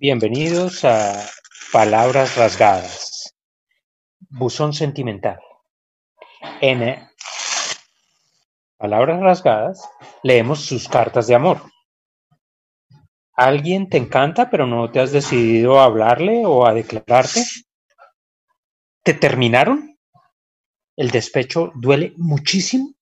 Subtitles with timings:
[0.00, 1.28] Bienvenidos a
[1.72, 3.34] Palabras Rasgadas,
[4.30, 5.40] Buzón Sentimental.
[6.60, 7.08] En eh,
[8.76, 9.90] Palabras Rasgadas
[10.22, 11.62] leemos sus cartas de amor.
[13.32, 17.42] ¿Alguien te encanta pero no te has decidido a hablarle o a declararte?
[19.02, 19.98] ¿Te terminaron?
[20.94, 22.94] ¿El despecho duele muchísimo?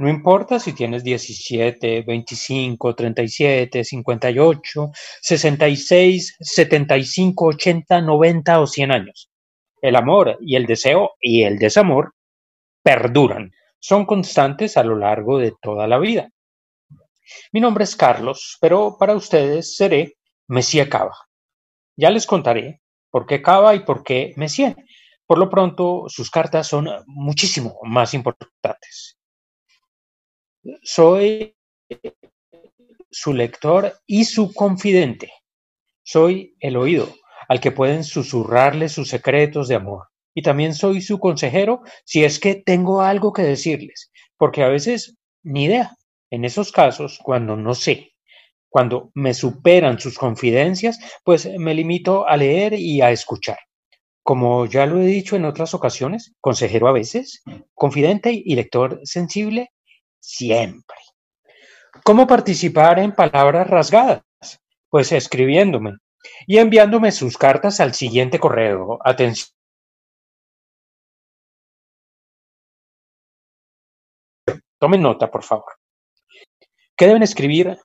[0.00, 4.90] No importa si tienes 17, 25, 37, 58,
[5.20, 9.30] 66, 75, 80, 90 o 100 años.
[9.82, 12.14] El amor y el deseo y el desamor
[12.82, 16.30] perduran, son constantes a lo largo de toda la vida.
[17.52, 20.14] Mi nombre es Carlos, pero para ustedes seré
[20.48, 21.14] Mesía Cava.
[21.94, 24.74] Ya les contaré por qué Cava y por qué Mesía.
[25.26, 29.19] Por lo pronto, sus cartas son muchísimo más importantes.
[30.82, 31.56] Soy
[33.10, 35.32] su lector y su confidente.
[36.02, 37.14] Soy el oído
[37.48, 40.08] al que pueden susurrarle sus secretos de amor.
[40.34, 45.16] Y también soy su consejero si es que tengo algo que decirles, porque a veces
[45.42, 45.96] ni idea.
[46.30, 48.12] En esos casos, cuando no sé,
[48.68, 53.58] cuando me superan sus confidencias, pues me limito a leer y a escuchar.
[54.22, 57.42] Como ya lo he dicho en otras ocasiones, consejero a veces,
[57.74, 59.70] confidente y lector sensible
[60.20, 60.96] siempre.
[62.04, 64.22] ¿Cómo participar en palabras rasgadas?
[64.88, 65.96] Pues escribiéndome
[66.46, 68.98] y enviándome sus cartas al siguiente correo.
[69.04, 69.48] Atención.
[74.78, 75.76] Tomen nota, por favor.
[76.96, 77.78] ¿Qué deben escribir?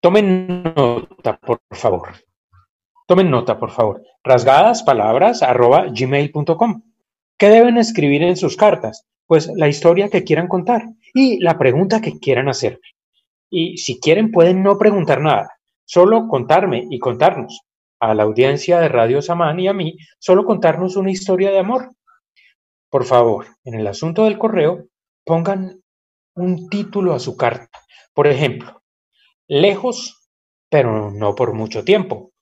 [0.00, 2.12] Tomen nota, por favor.
[3.06, 4.02] Tomen nota, por favor.
[4.22, 6.82] Rasgadas palabras arroba gmail.com.
[7.38, 9.06] ¿Qué deben escribir en sus cartas?
[9.26, 12.80] Pues la historia que quieran contar y la pregunta que quieran hacerme.
[13.50, 15.50] Y si quieren pueden no preguntar nada,
[15.84, 17.60] solo contarme y contarnos.
[18.00, 21.92] A la audiencia de Radio Samán y a mí, solo contarnos una historia de amor.
[22.90, 24.88] Por favor, en el asunto del correo,
[25.24, 25.80] pongan
[26.34, 27.78] un título a su carta.
[28.12, 28.82] Por ejemplo,
[29.48, 30.28] lejos,
[30.68, 32.32] pero no por mucho tiempo.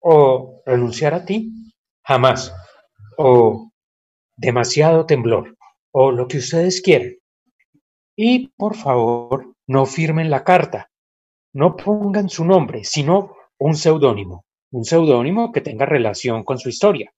[0.00, 1.52] O renunciar a ti,
[2.02, 2.54] jamás.
[3.18, 3.70] O
[4.36, 5.58] demasiado temblor
[5.92, 7.16] o lo que ustedes quieran.
[8.16, 10.90] Y por favor, no firmen la carta,
[11.52, 17.12] no pongan su nombre, sino un seudónimo, un seudónimo que tenga relación con su historia.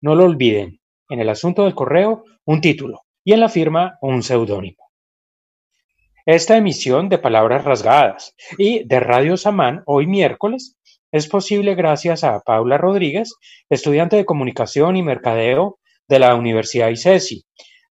[0.00, 4.22] No lo olviden, en el asunto del correo, un título y en la firma, un
[4.22, 4.84] seudónimo.
[6.26, 10.76] Esta emisión de Palabras Rasgadas y de Radio Samán, hoy miércoles,
[11.12, 13.34] es posible gracias a Paula Rodríguez,
[13.68, 15.78] estudiante de Comunicación y Mercadeo
[16.08, 17.44] de la Universidad ICESI,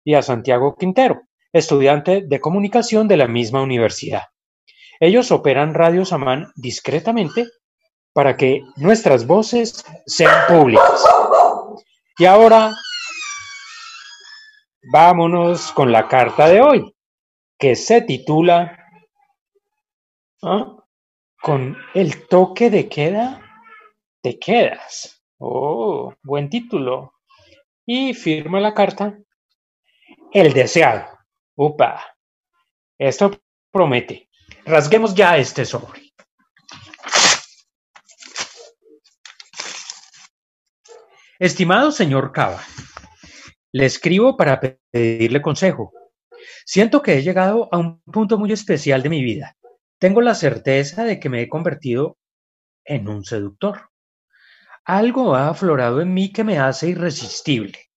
[0.04, 1.22] y a Santiago Quintero,
[1.52, 4.24] estudiante de comunicación de la misma universidad.
[5.00, 7.48] Ellos operan Radio Samán discretamente
[8.14, 11.04] para que nuestras voces sean públicas.
[12.18, 12.72] Y ahora
[14.92, 16.96] vámonos con la carta de hoy,
[17.58, 18.78] que se titula
[20.44, 20.78] ¿ah?
[21.42, 23.42] Con el toque de queda,
[24.22, 25.22] te quedas.
[25.40, 27.14] Oh, buen título.
[27.86, 29.18] Y firma la carta
[30.34, 31.06] el deseado.
[31.56, 32.04] Upa.
[32.98, 33.40] Esto
[33.72, 34.30] promete.
[34.66, 36.02] Rasguemos ya este sobre.
[41.40, 42.64] Estimado señor Cava,
[43.74, 44.60] le escribo para
[44.92, 45.92] pedirle consejo.
[46.66, 49.56] Siento que he llegado a un punto muy especial de mi vida.
[50.00, 52.18] Tengo la certeza de que me he convertido
[52.86, 53.90] en un seductor.
[54.86, 57.93] Algo ha aflorado en mí que me hace irresistible.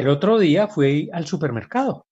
[0.00, 2.06] El otro día fui al supermercado.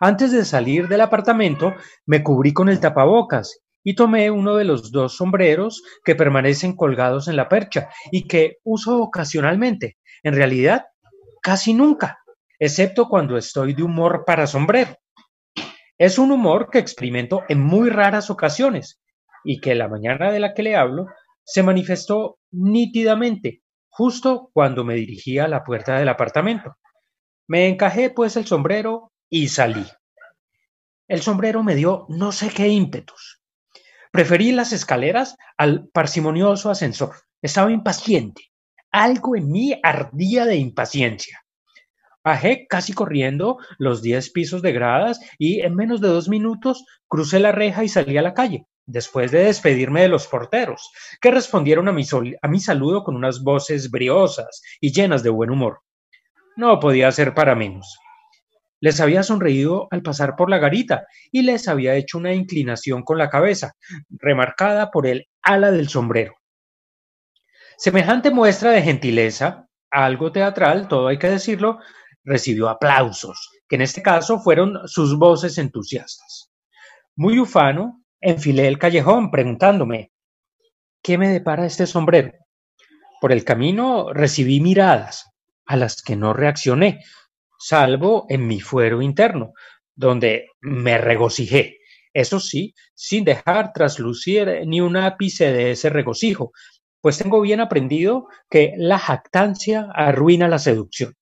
[0.00, 1.72] Antes de salir del apartamento,
[2.04, 7.28] me cubrí con el tapabocas y tomé uno de los dos sombreros que permanecen colgados
[7.28, 9.96] en la percha y que uso ocasionalmente.
[10.22, 10.84] En realidad,
[11.42, 12.18] casi nunca,
[12.58, 14.94] excepto cuando estoy de humor para sombrero.
[15.96, 19.00] Es un humor que experimento en muy raras ocasiones
[19.42, 21.06] y que la mañana de la que le hablo
[21.44, 26.76] se manifestó nítidamente justo cuando me dirigía a la puerta del apartamento.
[27.52, 29.84] Me encajé pues el sombrero y salí.
[31.06, 33.42] El sombrero me dio no sé qué ímpetus.
[34.10, 37.14] Preferí las escaleras al parsimonioso ascensor.
[37.42, 38.44] Estaba impaciente.
[38.90, 41.44] Algo en mí ardía de impaciencia.
[42.24, 47.38] Bajé casi corriendo los diez pisos de gradas y en menos de dos minutos crucé
[47.38, 50.90] la reja y salí a la calle, después de despedirme de los porteros,
[51.20, 52.06] que respondieron a mi,
[52.40, 55.82] a mi saludo con unas voces briosas y llenas de buen humor.
[56.56, 57.98] No podía ser para menos.
[58.80, 63.16] Les había sonreído al pasar por la garita y les había hecho una inclinación con
[63.16, 63.74] la cabeza,
[64.10, 66.34] remarcada por el ala del sombrero.
[67.76, 71.78] Semejante muestra de gentileza, algo teatral, todo hay que decirlo,
[72.24, 76.50] recibió aplausos, que en este caso fueron sus voces entusiastas.
[77.16, 80.12] Muy ufano, enfilé el callejón preguntándome,
[81.02, 82.32] ¿qué me depara este sombrero?
[83.20, 85.31] Por el camino recibí miradas,
[85.66, 87.00] a las que no reaccioné,
[87.58, 89.52] salvo en mi fuero interno,
[89.94, 91.78] donde me regocijé.
[92.12, 96.52] Eso sí, sin dejar traslucir ni un ápice de ese regocijo,
[97.00, 101.14] pues tengo bien aprendido que la jactancia arruina la seducción.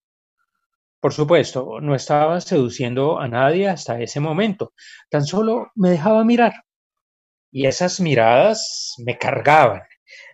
[1.01, 4.75] Por supuesto, no estaba seduciendo a nadie hasta ese momento,
[5.09, 6.53] tan solo me dejaba mirar.
[7.51, 9.83] Y esas miradas me cargaban,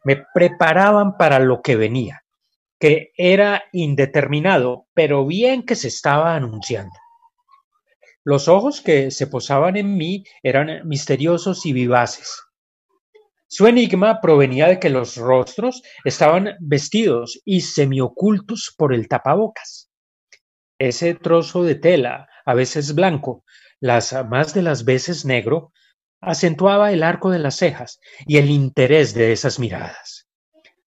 [0.05, 2.26] me preparaban para lo que venía
[2.79, 6.95] que era indeterminado, pero bien que se estaba anunciando.
[8.25, 12.43] Los ojos que se posaban en mí eran misteriosos y vivaces.
[13.49, 19.91] Su enigma provenía de que los rostros estaban vestidos y semiocultos por el tapabocas.
[20.79, 23.45] Ese trozo de tela, a veces blanco,
[23.81, 25.73] las más de las veces negro,
[26.21, 30.27] acentuaba el arco de las cejas y el interés de esas miradas.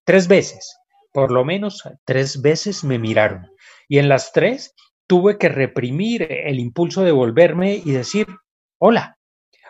[0.03, 0.78] Tres veces,
[1.19, 3.51] por lo menos tres veces me miraron
[3.89, 4.73] y en las tres
[5.05, 8.25] tuve que reprimir el impulso de volverme y decir
[8.77, 9.17] hola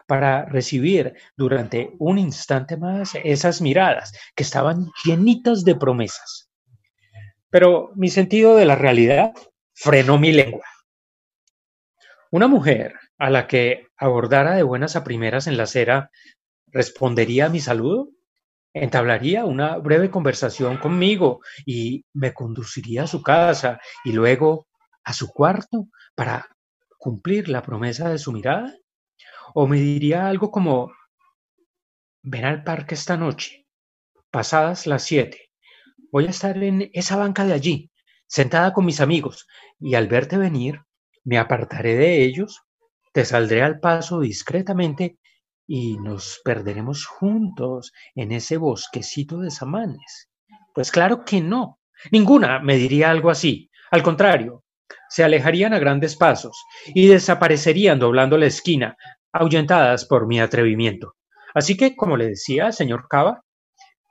[0.05, 6.51] para recibir durante un instante más esas miradas que estaban llenitas de promesas.
[7.49, 9.33] Pero mi sentido de la realidad
[9.73, 10.67] frenó mi lengua.
[12.29, 16.11] Una mujer a la que abordara de buenas a primeras en la acera
[16.67, 18.09] respondería a mi saludo
[18.73, 24.67] entablaría una breve conversación conmigo y me conduciría a su casa y luego
[25.03, 26.47] a su cuarto para
[26.97, 28.75] cumplir la promesa de su mirada?
[29.53, 30.91] ¿O me diría algo como,
[32.21, 33.65] ven al parque esta noche,
[34.31, 35.51] pasadas las siete,
[36.11, 37.91] voy a estar en esa banca de allí,
[38.27, 39.47] sentada con mis amigos,
[39.79, 40.81] y al verte venir,
[41.23, 42.61] me apartaré de ellos,
[43.13, 45.17] te saldré al paso discretamente
[45.71, 50.27] y nos perderemos juntos en ese bosquecito de samanes.
[50.73, 51.79] Pues claro que no.
[52.11, 53.69] Ninguna me diría algo así.
[53.91, 54.63] Al contrario,
[55.09, 56.57] se alejarían a grandes pasos
[56.87, 58.97] y desaparecerían doblando la esquina,
[59.31, 61.17] ahuyentadas por mi atrevimiento.
[61.53, 63.43] Así que, como le decía, señor Cava,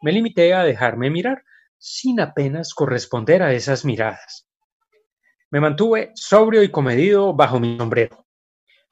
[0.01, 1.43] me limité a dejarme mirar
[1.77, 4.47] sin apenas corresponder a esas miradas.
[5.51, 8.27] Me mantuve sobrio y comedido bajo mi sombrero.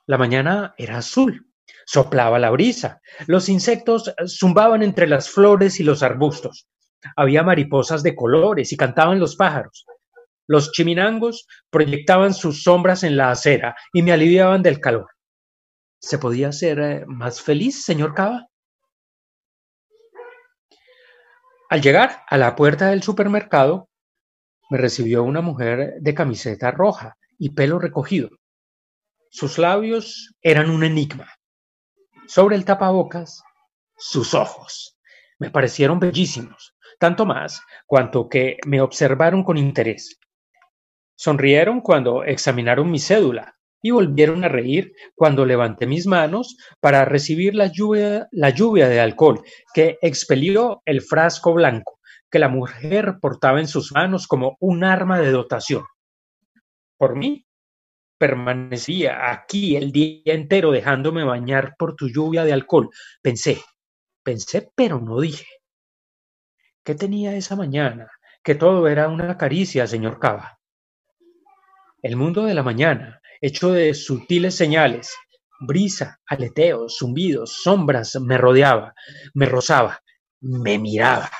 [0.06, 1.46] La mañana era azul,
[1.86, 3.00] Soplaba la brisa.
[3.26, 6.66] Los insectos zumbaban entre las flores y los arbustos.
[7.16, 9.86] Había mariposas de colores y cantaban los pájaros.
[10.48, 15.08] Los chiminangos proyectaban sus sombras en la acera y me aliviaban del calor.
[16.00, 18.46] ¿Se podía ser eh, más feliz, señor Cava?
[21.68, 23.88] Al llegar a la puerta del supermercado,
[24.70, 28.30] me recibió una mujer de camiseta roja y pelo recogido.
[29.30, 31.35] Sus labios eran un enigma.
[32.28, 33.42] Sobre el tapabocas,
[33.96, 34.98] sus ojos.
[35.38, 40.18] Me parecieron bellísimos, tanto más cuanto que me observaron con interés.
[41.14, 47.54] Sonrieron cuando examinaron mi cédula y volvieron a reír cuando levanté mis manos para recibir
[47.54, 52.00] la lluvia, la lluvia de alcohol que expelió el frasco blanco
[52.30, 55.84] que la mujer portaba en sus manos como un arma de dotación.
[56.98, 57.46] Por mí,
[58.18, 62.90] permanecía aquí el día entero dejándome bañar por tu lluvia de alcohol.
[63.22, 63.62] Pensé,
[64.22, 65.46] pensé, pero no dije.
[66.84, 68.10] ¿Qué tenía esa mañana?
[68.42, 70.58] Que todo era una caricia, señor Cava.
[72.02, 75.12] El mundo de la mañana, hecho de sutiles señales,
[75.60, 78.94] brisa, aleteos, zumbidos, sombras, me rodeaba,
[79.34, 80.00] me rozaba,
[80.40, 81.30] me miraba.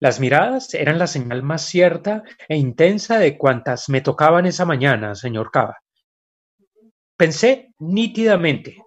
[0.00, 5.14] Las miradas eran la señal más cierta e intensa de cuantas me tocaban esa mañana,
[5.14, 5.76] señor Cava.
[7.18, 8.78] Pensé nítidamente,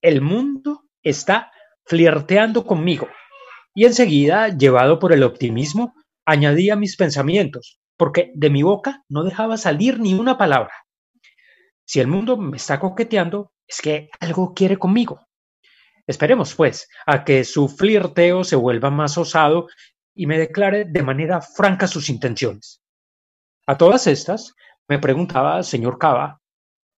[0.00, 1.52] el mundo está
[1.84, 3.08] flirteando conmigo.
[3.74, 9.24] Y enseguida, llevado por el optimismo, añadí a mis pensamientos, porque de mi boca no
[9.24, 10.72] dejaba salir ni una palabra.
[11.84, 15.26] Si el mundo me está coqueteando, es que algo quiere conmigo.
[16.06, 19.68] Esperemos, pues, a que su flirteo se vuelva más osado
[20.14, 22.82] y me declare de manera franca sus intenciones.
[23.66, 24.54] A todas estas,
[24.88, 26.40] me preguntaba señor Cava,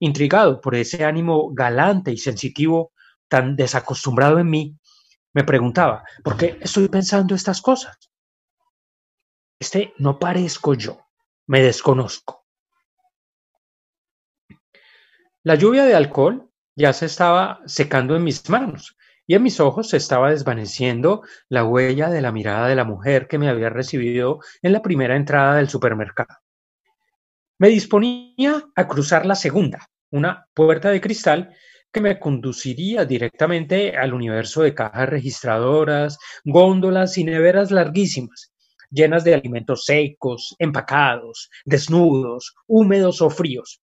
[0.01, 2.93] intrigado por ese ánimo galante y sensitivo
[3.29, 4.79] tan desacostumbrado en mí,
[5.33, 7.97] me preguntaba, ¿por qué estoy pensando estas cosas?
[9.59, 11.07] Este no parezco yo,
[11.47, 12.45] me desconozco.
[15.43, 19.89] La lluvia de alcohol ya se estaba secando en mis manos y en mis ojos
[19.89, 24.41] se estaba desvaneciendo la huella de la mirada de la mujer que me había recibido
[24.63, 26.39] en la primera entrada del supermercado.
[27.59, 31.55] Me disponía a cruzar la segunda, una puerta de cristal
[31.93, 38.53] que me conduciría directamente al universo de cajas registradoras, góndolas y neveras larguísimas,
[38.91, 43.81] llenas de alimentos secos, empacados, desnudos, húmedos o fríos.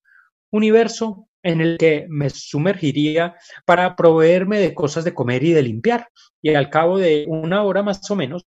[0.50, 6.08] Universo en el que me sumergiría para proveerme de cosas de comer y de limpiar,
[6.40, 8.46] y al cabo de una hora más o menos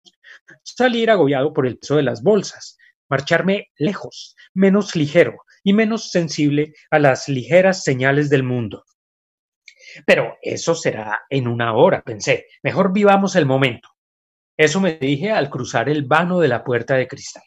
[0.62, 2.76] salir agobiado por el peso de las bolsas,
[3.08, 8.84] marcharme lejos, menos ligero y menos sensible a las ligeras señales del mundo.
[10.04, 12.46] Pero eso será en una hora, pensé.
[12.62, 13.88] Mejor vivamos el momento.
[14.56, 17.42] Eso me dije al cruzar el vano de la puerta de cristal.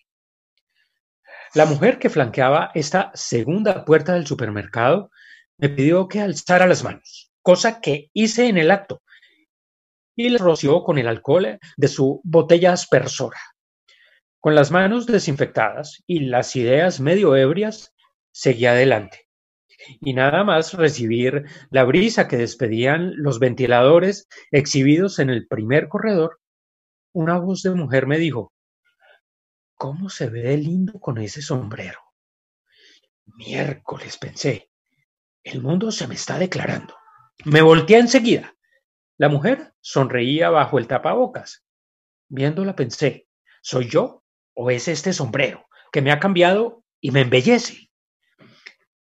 [1.56, 5.12] La mujer que flanqueaba esta segunda puerta del supermercado
[5.59, 9.01] me pidió que alzara las manos, cosa que hice en el acto,
[10.15, 13.39] y le roció con el alcohol de su botella aspersora.
[14.39, 17.93] Con las manos desinfectadas y las ideas medio ebrias,
[18.31, 19.27] seguí adelante.
[20.01, 26.39] Y nada más recibir la brisa que despedían los ventiladores exhibidos en el primer corredor,
[27.13, 28.53] una voz de mujer me dijo,
[29.75, 31.99] ¿Cómo se ve lindo con ese sombrero?
[33.37, 34.68] Miércoles, pensé.
[35.43, 36.96] El mundo se me está declarando.
[37.46, 38.55] Me volteé enseguida.
[39.17, 41.63] La mujer sonreía bajo el tapabocas.
[42.27, 43.27] Viéndola pensé,
[43.62, 47.89] ¿soy yo o es este sombrero que me ha cambiado y me embellece?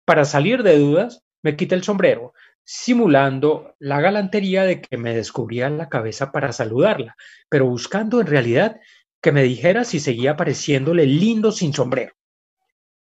[0.05, 5.69] Para salir de dudas, me quité el sombrero, simulando la galantería de que me descubría
[5.69, 7.15] la cabeza para saludarla,
[7.47, 8.79] pero buscando en realidad
[9.21, 12.13] que me dijera si seguía pareciéndole lindo sin sombrero.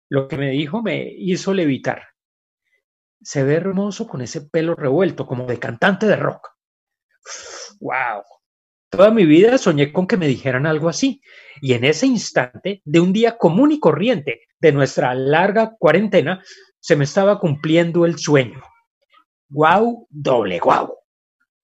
[0.10, 2.04] Lo que me dijo me hizo levitar
[3.22, 6.48] se ve hermoso con ese pelo revuelto, como de cantante de rock.
[7.80, 8.24] ¡Wow!
[8.90, 11.22] Toda mi vida soñé con que me dijeran algo así.
[11.62, 16.44] Y en ese instante, de un día común y corriente de nuestra larga cuarentena,
[16.80, 18.62] se me estaba cumpliendo el sueño.
[19.50, 20.08] ¡Guau!
[20.10, 20.98] Doble guau.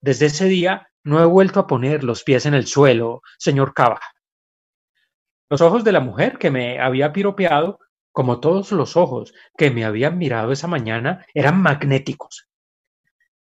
[0.00, 4.00] Desde ese día no he vuelto a poner los pies en el suelo, señor Cava.
[5.50, 7.78] Los ojos de la mujer que me había piropeado
[8.14, 12.48] como todos los ojos que me habían mirado esa mañana, eran magnéticos.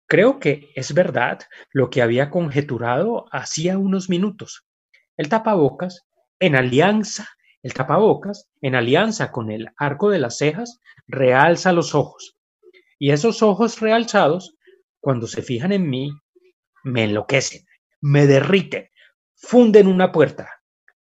[0.09, 1.38] Creo que es verdad
[1.71, 4.67] lo que había conjeturado hacía unos minutos.
[5.17, 6.09] El tapabocas,
[6.41, 7.29] en alianza,
[7.62, 12.37] el tapabocas, en alianza con el arco de las cejas, realza los ojos.
[12.99, 14.57] Y esos ojos realzados,
[14.99, 16.11] cuando se fijan en mí,
[16.83, 17.65] me enloquecen,
[18.00, 18.88] me derriten,
[19.37, 20.58] funden una puerta,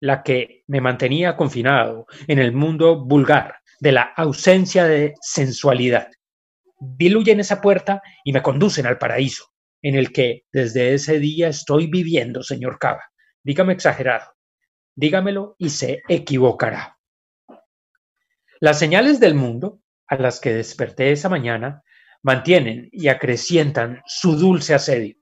[0.00, 6.08] la que me mantenía confinado en el mundo vulgar de la ausencia de sensualidad.
[6.80, 9.46] Diluyen esa puerta y me conducen al paraíso,
[9.82, 13.02] en el que desde ese día estoy viviendo, señor Cava.
[13.42, 14.32] Dígame exagerado,
[14.94, 16.98] dígamelo y se equivocará.
[18.60, 21.82] Las señales del mundo a las que desperté esa mañana
[22.22, 25.16] mantienen y acrecientan su dulce asedio.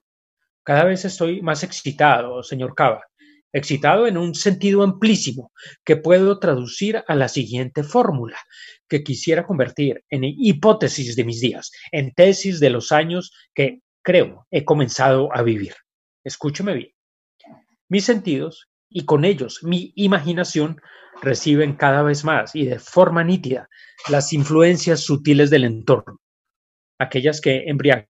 [0.62, 3.04] Cada vez estoy más excitado, señor Cava,
[3.57, 5.51] excitado en un sentido amplísimo
[5.83, 8.37] que puedo traducir a la siguiente fórmula
[8.87, 14.47] que quisiera convertir en hipótesis de mis días, en tesis de los años que creo
[14.51, 15.75] he comenzado a vivir.
[16.23, 16.93] Escúcheme bien.
[17.89, 20.79] Mis sentidos y con ellos mi imaginación
[21.23, 23.71] reciben cada vez más y de forma nítida
[24.11, 26.21] las influencias sutiles del entorno,
[26.99, 28.07] aquellas que embriagan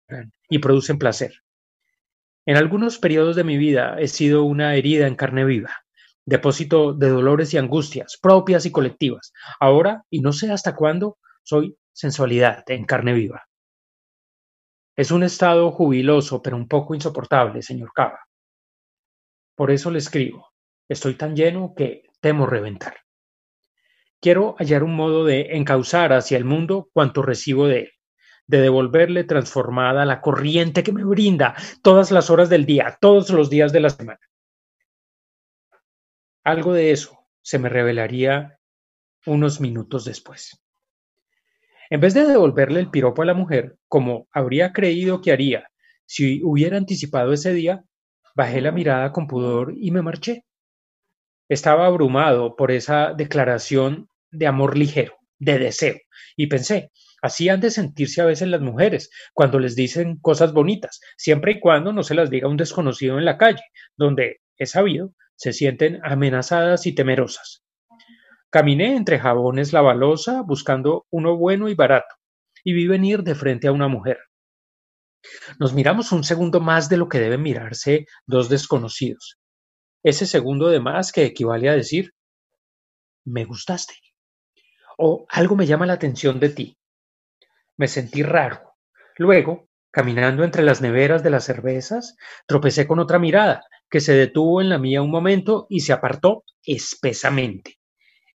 [0.51, 1.33] y producen placer,
[2.47, 5.85] en algunos periodos de mi vida he sido una herida en carne viva,
[6.25, 9.33] depósito de dolores y angustias propias y colectivas.
[9.59, 13.47] Ahora, y no sé hasta cuándo, soy sensualidad en carne viva.
[14.97, 18.21] Es un estado jubiloso, pero un poco insoportable, señor Cava.
[19.55, 20.51] Por eso le escribo.
[20.89, 22.97] Estoy tan lleno que temo reventar.
[24.21, 27.91] Quiero hallar un modo de encauzar hacia el mundo cuanto recibo de él
[28.51, 33.49] de devolverle transformada la corriente que me brinda todas las horas del día, todos los
[33.49, 34.21] días de la semana.
[36.43, 38.59] Algo de eso se me revelaría
[39.25, 40.61] unos minutos después.
[41.91, 45.71] En vez de devolverle el piropo a la mujer, como habría creído que haría
[46.05, 47.85] si hubiera anticipado ese día,
[48.35, 50.45] bajé la mirada con pudor y me marché.
[51.49, 55.99] Estaba abrumado por esa declaración de amor ligero, de deseo,
[56.37, 56.91] y pensé,
[57.23, 61.61] Así han de sentirse a veces las mujeres cuando les dicen cosas bonitas, siempre y
[61.61, 63.63] cuando no se las diga un desconocido en la calle,
[63.97, 67.63] donde, es sabido, se sienten amenazadas y temerosas.
[68.51, 72.15] Caminé entre jabones la balosa buscando uno bueno y barato,
[72.65, 74.19] y vi venir de frente a una mujer.
[75.59, 79.39] Nos miramos un segundo más de lo que deben mirarse dos desconocidos.
[80.03, 82.15] Ese segundo de más que equivale a decir,
[83.25, 83.95] me gustaste.
[84.97, 86.80] O algo me llama la atención de ti.
[87.81, 88.75] Me sentí raro.
[89.17, 92.15] Luego, caminando entre las neveras de las cervezas,
[92.47, 96.45] tropecé con otra mirada que se detuvo en la mía un momento y se apartó
[96.63, 97.79] espesamente.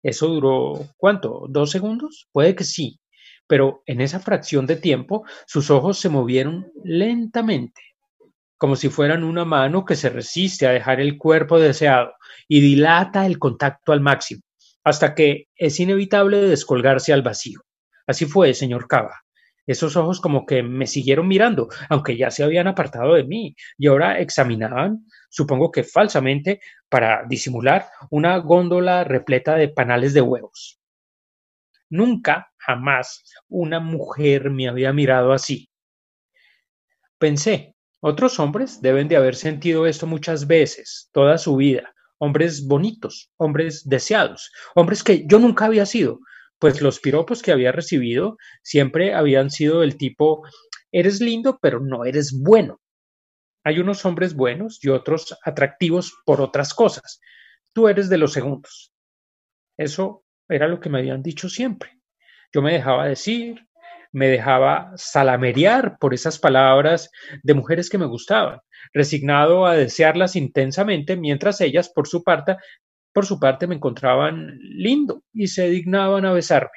[0.04, 1.48] Eso duró, ¿cuánto?
[1.50, 2.28] ¿Dos segundos?
[2.32, 3.00] Puede que sí,
[3.48, 7.82] pero en esa fracción de tiempo sus ojos se movieron lentamente,
[8.60, 12.14] como si fueran una mano que se resiste a dejar el cuerpo deseado
[12.48, 14.44] y dilata el contacto al máximo,
[14.84, 17.62] hasta que es inevitable descolgarse al vacío.
[18.06, 19.24] Así fue, señor Cava.
[19.72, 23.88] Esos ojos como que me siguieron mirando, aunque ya se habían apartado de mí, y
[23.88, 26.60] ahora examinaban, supongo que falsamente,
[26.90, 30.78] para disimular, una góndola repleta de panales de huevos.
[31.90, 35.70] Nunca, jamás, una mujer me había mirado así.
[37.18, 43.32] Pensé, otros hombres deben de haber sentido esto muchas veces, toda su vida, hombres bonitos,
[43.38, 46.20] hombres deseados, hombres que yo nunca había sido,
[46.62, 50.44] pues los piropos que había recibido siempre habían sido del tipo,
[50.92, 52.80] eres lindo, pero no eres bueno.
[53.66, 57.20] Hay unos hombres buenos y otros atractivos por otras cosas.
[57.74, 58.94] Tú eres de los segundos.
[59.76, 62.00] Eso era lo que me habían dicho siempre.
[62.54, 63.68] Yo me dejaba decir,
[64.12, 67.10] me dejaba salamerear por esas palabras
[67.42, 68.60] de mujeres que me gustaban,
[68.94, 72.58] resignado a desearlas intensamente, mientras ellas, por su parte,
[73.14, 76.70] por su parte me encontraban lindo y se dignaban a besarme.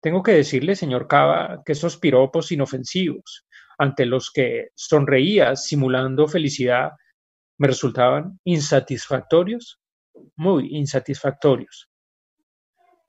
[0.00, 3.46] Tengo que decirle, señor Cava, que esos piropos inofensivos,
[3.78, 6.92] ante los que sonreía simulando felicidad,
[7.58, 9.80] me resultaban insatisfactorios,
[10.36, 11.88] muy insatisfactorios.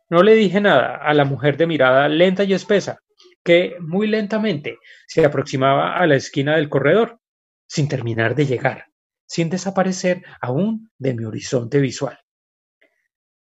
[0.10, 3.00] No le dije nada a la mujer de mirada lenta y espesa,
[3.44, 7.20] que muy lentamente se aproximaba a la esquina del corredor,
[7.68, 8.86] sin terminar de llegar,
[9.30, 12.20] sin desaparecer aún de mi horizonte visual.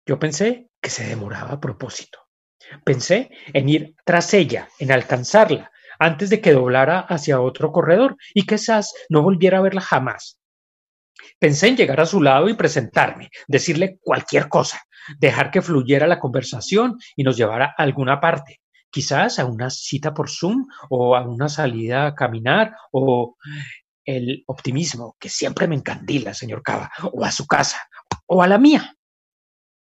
[0.05, 2.19] Yo pensé que se demoraba a propósito.
[2.85, 8.45] Pensé en ir tras ella, en alcanzarla, antes de que doblara hacia otro corredor y
[8.45, 10.39] quizás no volviera a verla jamás.
[11.39, 14.81] Pensé en llegar a su lado y presentarme, decirle cualquier cosa,
[15.17, 20.13] dejar que fluyera la conversación y nos llevara a alguna parte, quizás a una cita
[20.13, 23.35] por Zoom o a una salida a caminar o
[24.17, 27.79] el optimismo que siempre me encandila, señor Cava, o a su casa
[28.27, 28.95] o a la mía.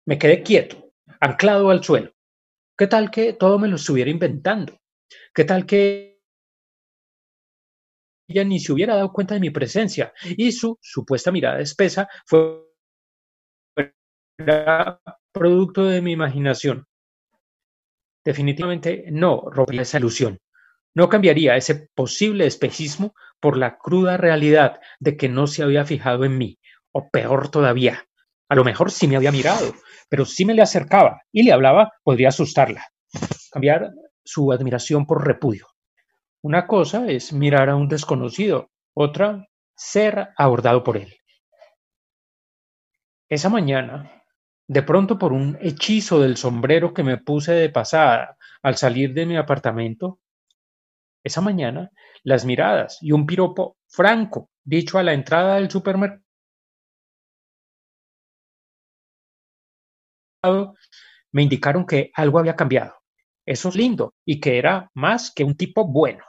[0.07, 2.13] Me quedé quieto, anclado al suelo.
[2.77, 4.79] ¿Qué tal que todo me lo estuviera inventando?
[5.35, 6.21] ¿Qué tal que
[8.29, 12.67] ella ni se hubiera dado cuenta de mi presencia y su supuesta mirada espesa fue
[15.33, 16.87] producto de mi imaginación.
[18.25, 20.39] Definitivamente no rompería esa ilusión.
[20.95, 26.25] No cambiaría ese posible espejismo por la cruda realidad de que no se había fijado
[26.25, 26.59] en mí,
[26.93, 28.07] o peor todavía,
[28.49, 29.75] a lo mejor sí me había mirado,
[30.09, 32.87] pero si me le acercaba y le hablaba, podría asustarla,
[33.51, 33.91] cambiar
[34.25, 35.67] su admiración por repudio.
[36.43, 41.17] Una cosa es mirar a un desconocido, otra ser abordado por él.
[43.29, 44.17] Esa mañana
[44.69, 49.27] de pronto por un hechizo del sombrero que me puse de pasada al salir de
[49.27, 50.19] mi apartamento,
[51.27, 51.91] esa mañana
[52.23, 56.23] las miradas y un piropo franco dicho a la entrada del supermercado
[61.33, 62.95] me indicaron que algo había cambiado.
[63.45, 66.25] Eso es lindo y que era más que un tipo bueno.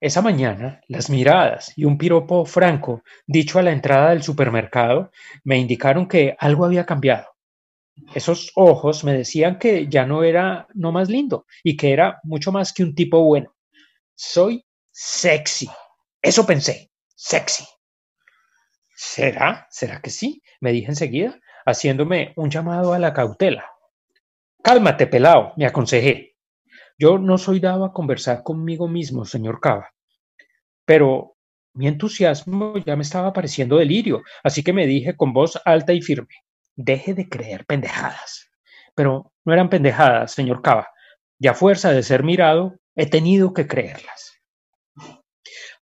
[0.00, 5.12] Esa mañana, las miradas y un piropo franco dicho a la entrada del supermercado
[5.44, 7.37] me indicaron que algo había cambiado.
[8.14, 12.52] Esos ojos me decían que ya no era no más lindo y que era mucho
[12.52, 13.54] más que un tipo bueno.
[14.14, 15.68] Soy sexy.
[16.20, 17.64] Eso pensé, sexy.
[18.94, 19.66] ¿Será?
[19.70, 20.42] ¿Será que sí?
[20.60, 23.70] Me dije enseguida, haciéndome un llamado a la cautela.
[24.62, 26.36] Cálmate, pelao, me aconsejé.
[26.98, 29.92] Yo no soy dado a conversar conmigo mismo, señor Cava,
[30.84, 31.36] pero
[31.74, 36.02] mi entusiasmo ya me estaba pareciendo delirio, así que me dije con voz alta y
[36.02, 36.34] firme,
[36.78, 38.50] deje de creer pendejadas.
[38.94, 40.88] Pero no eran pendejadas, señor Cava,
[41.38, 44.38] y a fuerza de ser mirado, he tenido que creerlas.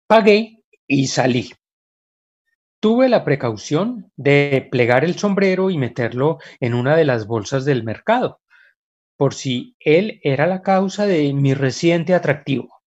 [0.07, 1.51] Pagué y salí.
[2.81, 7.83] Tuve la precaución de plegar el sombrero y meterlo en una de las bolsas del
[7.83, 8.41] mercado,
[9.17, 12.81] por si él era la causa de mi reciente atractivo.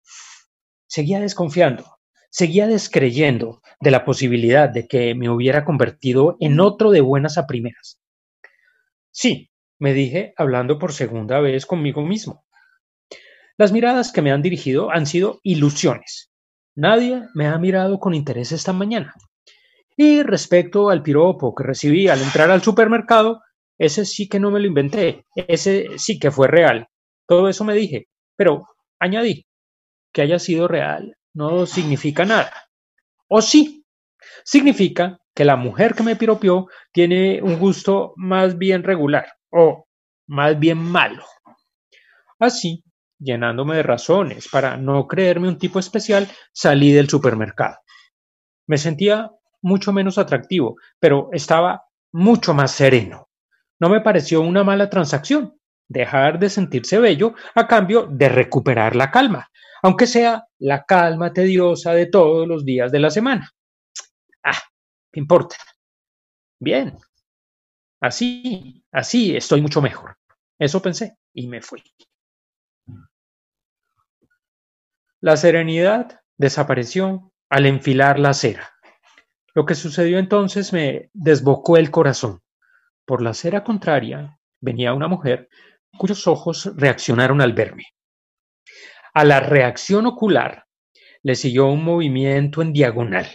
[0.88, 1.93] Seguía desconfiando,
[2.34, 7.46] seguía descreyendo de la posibilidad de que me hubiera convertido en otro de buenas a
[7.46, 8.00] primeras.
[9.12, 12.44] Sí, me dije hablando por segunda vez conmigo mismo.
[13.56, 16.32] Las miradas que me han dirigido han sido ilusiones.
[16.74, 19.14] Nadie me ha mirado con interés esta mañana.
[19.96, 23.42] Y respecto al piropo que recibí al entrar al supermercado,
[23.78, 26.88] ese sí que no me lo inventé, ese sí que fue real.
[27.28, 28.66] Todo eso me dije, pero
[28.98, 29.46] añadí
[30.12, 32.52] que haya sido real no significa nada.
[33.28, 33.84] O sí,
[34.44, 39.86] significa que la mujer que me piropió tiene un gusto más bien regular o
[40.28, 41.24] más bien malo.
[42.38, 42.84] Así,
[43.18, 47.76] llenándome de razones para no creerme un tipo especial, salí del supermercado.
[48.66, 49.30] Me sentía
[49.62, 53.28] mucho menos atractivo, pero estaba mucho más sereno.
[53.80, 59.10] No me pareció una mala transacción dejar de sentirse bello a cambio de recuperar la
[59.10, 59.50] calma,
[59.82, 63.50] aunque sea la calma tediosa de todos los días de la semana.
[64.42, 64.60] Ah,
[65.12, 65.56] ¿qué importa?
[66.58, 66.96] Bien,
[68.00, 70.16] así, así estoy mucho mejor.
[70.58, 71.82] Eso pensé y me fui.
[75.20, 78.74] La serenidad desapareció al enfilar la acera.
[79.54, 82.40] Lo que sucedió entonces me desbocó el corazón.
[83.04, 85.48] Por la acera contraria venía una mujer
[85.98, 87.84] cuyos ojos reaccionaron al verme.
[89.12, 90.64] A la reacción ocular
[91.22, 93.26] le siguió un movimiento en diagonal.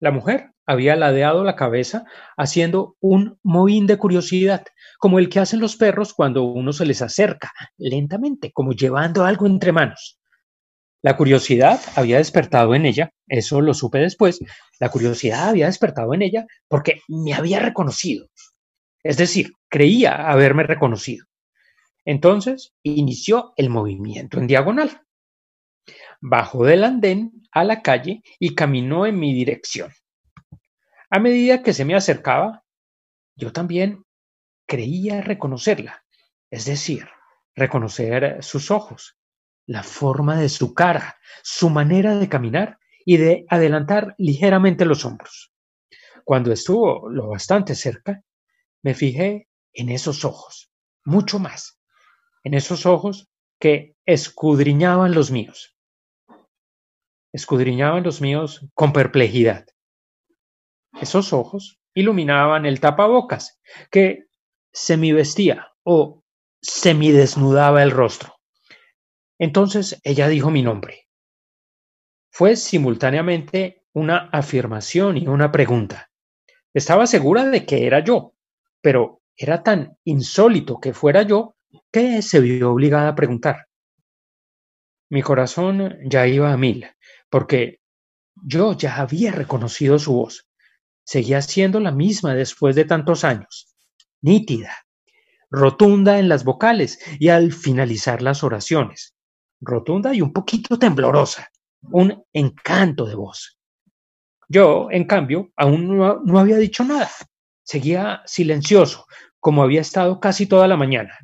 [0.00, 2.04] La mujer había ladeado la cabeza
[2.36, 4.64] haciendo un mohín de curiosidad,
[4.98, 9.46] como el que hacen los perros cuando uno se les acerca, lentamente, como llevando algo
[9.46, 10.18] entre manos.
[11.02, 14.40] La curiosidad había despertado en ella, eso lo supe después,
[14.80, 18.26] la curiosidad había despertado en ella porque me había reconocido.
[19.02, 21.26] Es decir, creía haberme reconocido.
[22.04, 25.02] Entonces inició el movimiento en diagonal.
[26.20, 29.92] Bajó del andén a la calle y caminó en mi dirección.
[31.10, 32.64] A medida que se me acercaba,
[33.36, 34.04] yo también
[34.66, 36.04] creía reconocerla,
[36.50, 37.06] es decir,
[37.54, 39.16] reconocer sus ojos,
[39.66, 45.52] la forma de su cara, su manera de caminar y de adelantar ligeramente los hombros.
[46.24, 48.22] Cuando estuvo lo bastante cerca,
[48.82, 50.70] me fijé en esos ojos,
[51.04, 51.78] mucho más,
[52.44, 53.28] en esos ojos
[53.58, 55.76] que escudriñaban los míos.
[57.32, 59.66] Escudriñaban los míos con perplejidad.
[61.00, 64.26] Esos ojos iluminaban el tapabocas que
[64.72, 66.22] semivestía o
[66.60, 68.36] semidesnudaba el rostro.
[69.38, 71.08] Entonces ella dijo mi nombre.
[72.30, 76.10] Fue simultáneamente una afirmación y una pregunta.
[76.72, 78.34] Estaba segura de que era yo,
[78.80, 81.53] pero era tan insólito que fuera yo
[81.92, 83.66] que se vio obligada a preguntar.
[85.10, 86.86] Mi corazón ya iba a mil,
[87.30, 87.80] porque
[88.42, 90.48] yo ya había reconocido su voz.
[91.04, 93.74] Seguía siendo la misma después de tantos años,
[94.22, 94.74] nítida,
[95.50, 99.14] rotunda en las vocales y al finalizar las oraciones,
[99.60, 101.50] rotunda y un poquito temblorosa,
[101.82, 103.58] un encanto de voz.
[104.48, 107.10] Yo, en cambio, aún no, no había dicho nada.
[107.62, 109.06] Seguía silencioso,
[109.40, 111.18] como había estado casi toda la mañana.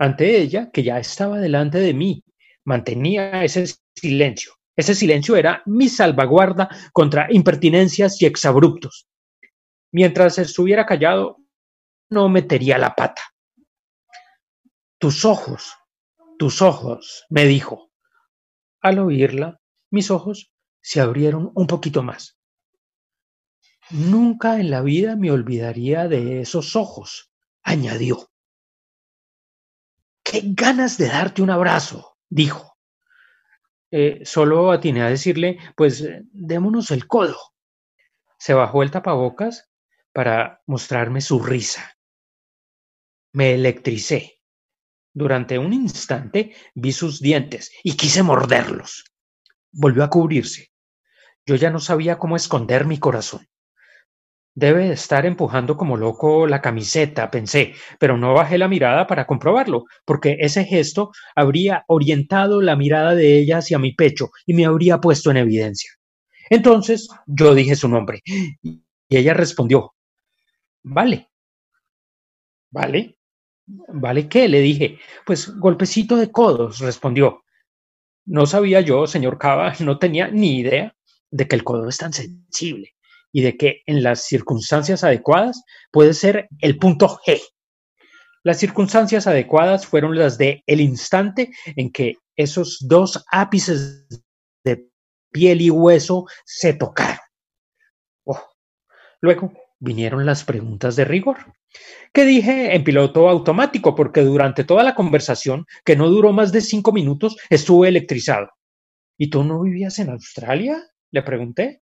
[0.00, 2.24] Ante ella, que ya estaba delante de mí,
[2.64, 4.54] mantenía ese silencio.
[4.74, 9.06] Ese silencio era mi salvaguarda contra impertinencias y exabruptos.
[9.92, 11.36] Mientras estuviera callado,
[12.08, 13.20] no metería la pata.
[14.98, 15.74] Tus ojos,
[16.38, 17.90] tus ojos, me dijo.
[18.80, 19.60] Al oírla,
[19.90, 22.38] mis ojos se abrieron un poquito más.
[23.90, 27.30] Nunca en la vida me olvidaría de esos ojos,
[27.62, 28.29] añadió.
[30.22, 32.76] Qué ganas de darte un abrazo, dijo.
[33.90, 37.38] Eh, solo atiné a decirle, pues démonos el codo.
[38.38, 39.70] Se bajó el tapabocas
[40.12, 41.96] para mostrarme su risa.
[43.32, 44.40] Me electricé.
[45.12, 49.04] Durante un instante vi sus dientes y quise morderlos.
[49.72, 50.72] Volvió a cubrirse.
[51.44, 53.48] Yo ya no sabía cómo esconder mi corazón.
[54.54, 59.84] Debe estar empujando como loco la camiseta, pensé, pero no bajé la mirada para comprobarlo,
[60.04, 64.98] porque ese gesto habría orientado la mirada de ella hacia mi pecho y me habría
[65.00, 65.92] puesto en evidencia.
[66.50, 69.94] Entonces yo dije su nombre y ella respondió,
[70.82, 71.28] vale.
[72.72, 73.18] ¿Vale?
[73.66, 74.48] ¿Vale qué?
[74.48, 74.98] Le dije.
[75.26, 77.44] Pues golpecito de codos, respondió.
[78.26, 80.94] No sabía yo, señor Cava, no tenía ni idea
[81.30, 82.94] de que el codo es tan sensible
[83.32, 87.40] y de que en las circunstancias adecuadas puede ser el punto G.
[88.42, 94.06] Las circunstancias adecuadas fueron las de el instante en que esos dos ápices
[94.64, 94.88] de
[95.30, 97.18] piel y hueso se tocaron.
[98.24, 98.42] Oh.
[99.20, 101.38] Luego vinieron las preguntas de rigor.
[102.12, 103.94] ¿Qué dije en piloto automático?
[103.94, 108.48] Porque durante toda la conversación, que no duró más de cinco minutos, estuve electrizado.
[109.18, 110.82] ¿Y tú no vivías en Australia?
[111.10, 111.82] Le pregunté.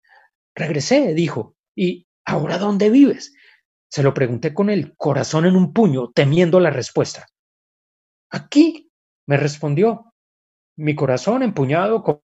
[0.60, 1.56] Regresé, dijo.
[1.74, 3.32] ¿Y ahora dónde vives?
[3.88, 7.26] Se lo pregunté con el corazón en un puño, temiendo la respuesta.
[8.30, 8.92] Aquí,
[9.26, 10.12] me respondió.
[10.76, 12.22] Mi corazón empuñado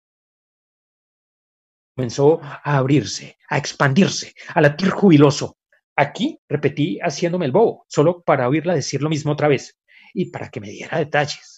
[1.93, 5.57] comenzó a abrirse, a expandirse, a latir jubiloso.
[5.97, 9.77] Aquí, repetí haciéndome el bobo, solo para oírla decir lo mismo otra vez
[10.13, 11.50] y para que me diera detalles.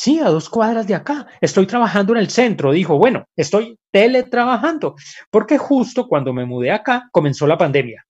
[0.00, 1.26] Sí, a dos cuadras de acá.
[1.40, 2.70] Estoy trabajando en el centro.
[2.70, 4.94] Dijo, bueno, estoy teletrabajando,
[5.28, 8.06] porque justo cuando me mudé acá comenzó la pandemia.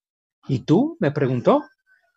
[0.48, 0.98] ¿Y tú?
[1.01, 1.64] me preguntó.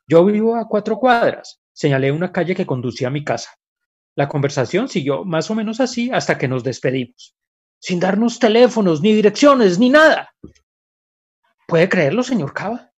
[0.05, 1.61] Yo vivo a cuatro cuadras.
[1.71, 3.51] Señalé una calle que conducía a mi casa.
[4.13, 7.37] La conversación siguió más o menos así hasta que nos despedimos,
[7.79, 10.35] sin darnos teléfonos, ni direcciones, ni nada.
[11.65, 12.91] ¿Puede creerlo, señor Cava?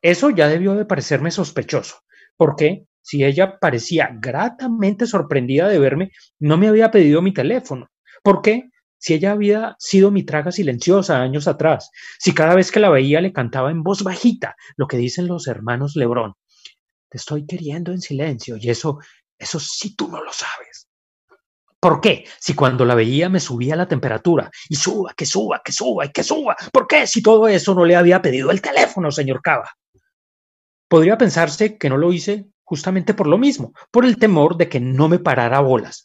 [0.00, 1.96] Eso ya debió de parecerme sospechoso,
[2.36, 7.90] porque si ella parecía gratamente sorprendida de verme, no me había pedido mi teléfono.
[8.22, 8.70] ¿Por qué?
[8.96, 13.20] Si ella había sido mi traga silenciosa años atrás, si cada vez que la veía
[13.20, 16.32] le cantaba en voz bajita lo que dicen los hermanos Lebrón.
[17.10, 18.98] Te estoy queriendo en silencio y eso
[19.38, 20.88] eso sí tú no lo sabes.
[21.78, 22.24] ¿Por qué?
[22.40, 26.10] Si cuando la veía me subía la temperatura y suba, que suba, que suba y
[26.10, 26.56] que suba.
[26.72, 27.06] ¿Por qué?
[27.06, 29.70] Si todo eso no le había pedido el teléfono, señor Cava.
[30.88, 34.80] Podría pensarse que no lo hice justamente por lo mismo, por el temor de que
[34.80, 36.04] no me parara bolas,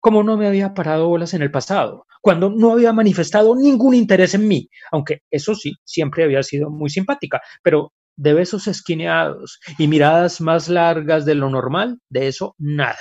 [0.00, 4.34] como no me había parado bolas en el pasado, cuando no había manifestado ningún interés
[4.34, 9.88] en mí, aunque eso sí, siempre había sido muy simpática, pero de besos esquineados y
[9.88, 12.98] miradas más largas de lo normal, de eso nada.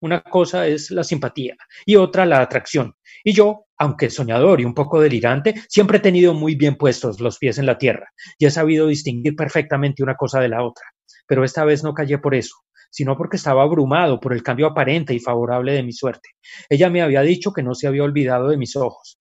[0.00, 2.94] Una cosa es la simpatía y otra la atracción.
[3.24, 7.38] Y yo, aunque soñador y un poco delirante, siempre he tenido muy bien puestos los
[7.38, 10.84] pies en la tierra y he sabido distinguir perfectamente una cosa de la otra.
[11.26, 12.56] Pero esta vez no callé por eso,
[12.90, 16.30] sino porque estaba abrumado por el cambio aparente y favorable de mi suerte.
[16.68, 19.18] Ella me había dicho que no se había olvidado de mis ojos,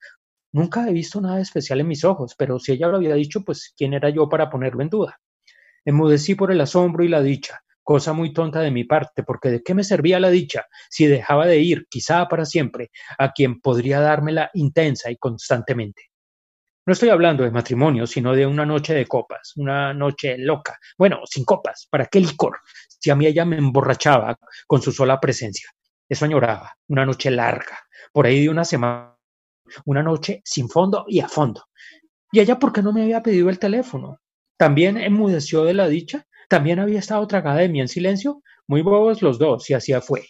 [0.53, 3.73] Nunca he visto nada especial en mis ojos, pero si ella lo había dicho, pues
[3.77, 5.19] ¿quién era yo para ponerlo en duda?
[5.85, 9.61] Enmudecí por el asombro y la dicha, cosa muy tonta de mi parte, porque ¿de
[9.61, 13.99] qué me servía la dicha si dejaba de ir, quizá para siempre, a quien podría
[13.99, 16.03] dármela intensa y constantemente?
[16.87, 20.79] No estoy hablando de matrimonio, sino de una noche de copas, una noche loca.
[20.97, 22.59] Bueno, sin copas, ¿para qué licor?
[22.87, 25.69] Si a mí ella me emborrachaba con su sola presencia.
[26.07, 27.77] Eso añoraba, una noche larga,
[28.13, 29.17] por ahí de una semana,
[29.83, 31.65] una noche sin fondo y a fondo.
[32.31, 34.21] ¿Y ella por qué no me había pedido el teléfono?
[34.55, 39.21] También enmudeció de la dicha, también había estado tragada de mí en silencio, muy bobos
[39.21, 40.23] los dos, y así fue.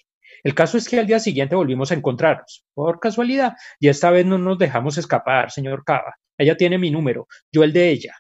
[0.44, 4.26] El caso es que al día siguiente volvimos a encontrarnos, por casualidad, y esta vez
[4.26, 6.16] no nos dejamos escapar, señor Cava.
[6.38, 8.16] Ella tiene mi número, yo el de ella.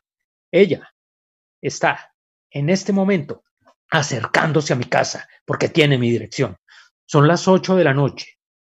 [0.52, 0.92] Ella
[1.62, 2.14] está,
[2.52, 3.44] en este momento,
[3.90, 6.58] acercándose a mi casa, porque tiene mi dirección.
[7.06, 8.38] Son las ocho de la noche.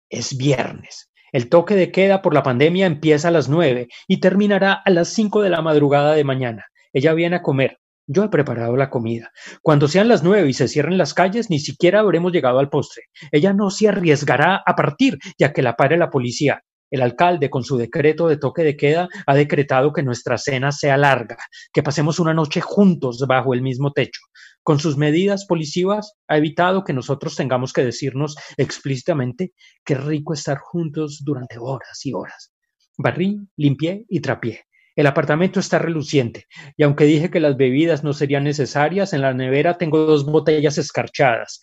[0.10, 1.10] Es viernes.
[1.32, 5.10] El toque de queda por la pandemia empieza a las nueve y terminará a las
[5.10, 6.66] cinco de la madrugada de mañana.
[6.94, 7.80] Ella viene a comer.
[8.10, 9.32] Yo he preparado la comida.
[9.62, 13.04] Cuando sean las nueve y se cierren las calles, ni siquiera habremos llegado al postre.
[13.34, 16.64] Ella no se arriesgará a partir, ya que la pare la policía.
[16.90, 20.98] El alcalde, con su decreto de toque de queda, ha decretado que nuestra cena sea
[20.98, 21.38] larga,
[21.74, 24.22] que pasemos una noche juntos bajo el mismo techo.
[24.64, 29.54] Con sus medidas policivas, ha evitado que nosotros tengamos que decirnos explícitamente
[29.86, 32.54] qué rico estar juntos durante horas y horas.
[32.98, 34.66] Barrí, limpié y trapié.
[34.96, 39.34] El apartamento está reluciente, y aunque dije que las bebidas no serían necesarias, en la
[39.34, 41.62] nevera tengo dos botellas escarchadas,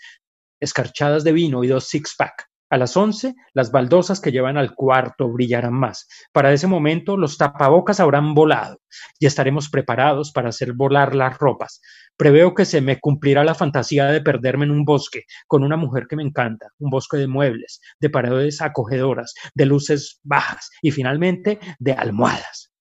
[0.60, 2.46] escarchadas de vino y dos six-pack.
[2.70, 6.08] A las once, las baldosas que llevan al cuarto brillarán más.
[6.32, 8.78] Para ese momento, los tapabocas habrán volado
[9.18, 11.80] y estaremos preparados para hacer volar las ropas.
[12.16, 16.06] Preveo que se me cumplirá la fantasía de perderme en un bosque con una mujer
[16.08, 21.60] que me encanta, un bosque de muebles, de paredes acogedoras, de luces bajas y finalmente
[21.78, 22.72] de almohadas.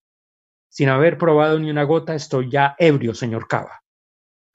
[0.69, 3.82] Sin haber probado ni una gota, estoy ya ebrio, señor Cava.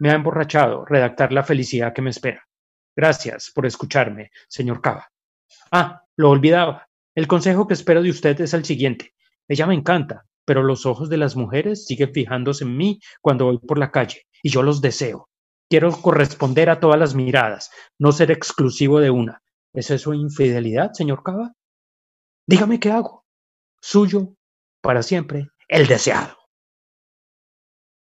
[0.01, 2.45] Me ha emborrachado redactar la felicidad que me espera.
[2.97, 5.09] Gracias por escucharme, señor Cava.
[5.71, 6.89] Ah, lo olvidaba.
[7.15, 9.15] El consejo que espero de usted es el siguiente.
[9.49, 13.59] Ella me encanta, pero los ojos de las mujeres siguen fijándose en mí cuando voy
[13.59, 15.29] por la calle, y yo los deseo.
[15.69, 19.43] Quiero corresponder a todas las miradas, no ser exclusivo de una.
[19.75, 21.53] ¿Es eso infidelidad, señor Cava?
[22.47, 23.27] Dígame qué hago.
[23.83, 24.35] Suyo,
[24.81, 26.38] para siempre, el deseado.